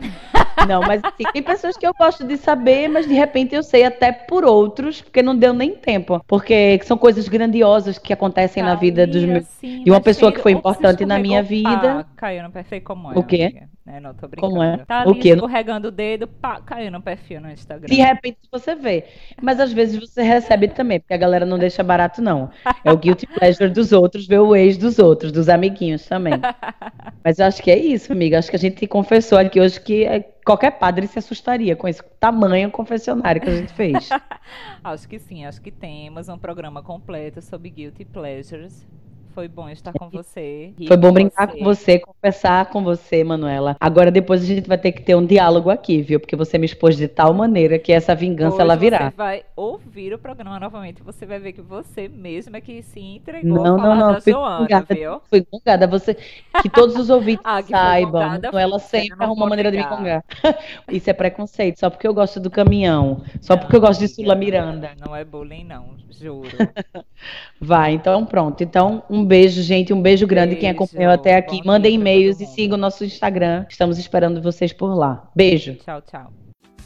[0.67, 3.83] Não, mas assim, tem pessoas que eu gosto de saber, mas de repente eu sei
[3.83, 6.23] até por outros, porque não deu nem tempo.
[6.25, 9.43] Porque são coisas grandiosas que acontecem na vida dos meus.
[9.43, 11.69] Assim, de uma pessoa que foi importante na minha vida.
[11.69, 13.17] pá, caiu no perfil como é.
[13.17, 13.43] O quê?
[13.43, 13.69] amiga?
[13.91, 14.53] É, não, tô brincando.
[14.53, 14.77] Como é?
[14.85, 15.29] Tá O ali quê?
[15.31, 17.93] escorregando o dedo, pá, caiu no perfil no Instagram.
[17.93, 19.05] De repente você vê.
[19.41, 22.49] Mas às vezes você recebe também, porque a galera não deixa barato, não.
[22.85, 26.39] É o guilty pleasure dos outros, ver o ex dos outros, dos amiguinhos também.
[27.21, 28.39] Mas eu acho que é isso, amiga.
[28.39, 32.01] Acho que a gente confessou aqui hoje que é, qualquer padre se assustaria com esse
[32.17, 34.09] tamanho confessionário que a gente fez.
[34.83, 38.87] Acho que sim, acho que temos um programa completo sobre Guilty Pleasures.
[39.33, 40.73] Foi bom estar com você.
[40.77, 43.75] rir Foi bom brincar com você, conversar com você, Manuela.
[43.79, 46.19] Agora depois a gente vai ter que ter um diálogo aqui, viu?
[46.19, 49.09] Porque você me expôs de tal maneira que essa vingança Hoje ela virá.
[49.09, 51.01] Você vai ouvir o programa novamente.
[51.03, 54.13] Você vai ver que você mesma que se entregou Não, a falar não, não.
[54.13, 55.21] da Fui Joana, gongada, viu?
[55.29, 55.87] fui gongada.
[55.87, 56.15] Você,
[56.61, 58.21] que todos os ouvintes Ah, saibam.
[58.21, 60.23] Manuela você sempre não arruma vou maneira de me gongar.
[60.91, 63.23] Isso é preconceito, só porque eu gosto do caminhão.
[63.39, 64.91] Só porque eu gosto de Sula Miranda.
[64.99, 66.49] Não é bullying, não, juro.
[67.59, 68.63] Vai, então pronto.
[68.63, 69.93] Então, um beijo, gente.
[69.93, 70.83] Um beijo grande quem Beijo.
[70.83, 71.57] acompanhou até aqui.
[71.59, 73.65] Bom Mandem e-mails e sigam o nosso Instagram.
[73.69, 75.29] Estamos esperando vocês por lá.
[75.35, 75.75] Beijo.
[75.75, 76.31] tchau, tchau.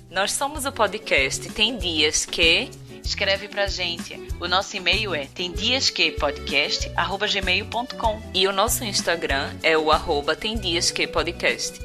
[0.09, 2.69] Nós somos o podcast Tem Dias Que.
[3.03, 4.19] Escreve pra gente.
[4.39, 8.19] O nosso e-mail é temdiasquepodcast@gmail.com.
[8.33, 11.79] E o nosso Instagram é o arroba Tem Dias Que Podcast.